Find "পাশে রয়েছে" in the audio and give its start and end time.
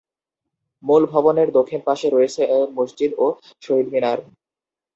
1.87-2.41